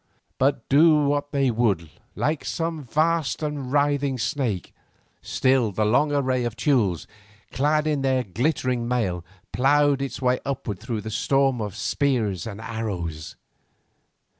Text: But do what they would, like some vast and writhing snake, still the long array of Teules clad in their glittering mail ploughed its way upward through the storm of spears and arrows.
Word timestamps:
But 0.39 0.67
do 0.67 0.95
what 1.05 1.31
they 1.31 1.51
would, 1.51 1.87
like 2.15 2.43
some 2.43 2.83
vast 2.85 3.43
and 3.43 3.71
writhing 3.71 4.17
snake, 4.17 4.73
still 5.21 5.71
the 5.71 5.85
long 5.85 6.11
array 6.11 6.43
of 6.43 6.55
Teules 6.55 7.05
clad 7.51 7.85
in 7.85 8.01
their 8.01 8.23
glittering 8.23 8.87
mail 8.87 9.23
ploughed 9.53 10.01
its 10.01 10.19
way 10.19 10.39
upward 10.43 10.79
through 10.79 11.01
the 11.01 11.11
storm 11.11 11.61
of 11.61 11.75
spears 11.75 12.47
and 12.47 12.59
arrows. 12.59 13.35